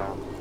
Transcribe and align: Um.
Um. 0.00 0.35